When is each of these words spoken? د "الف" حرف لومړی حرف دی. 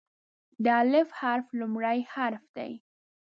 د 0.63 0.65
"الف" 0.81 1.07
حرف 1.19 1.47
لومړی 1.59 1.99
حرف 2.11 2.43
دی. 2.57 2.71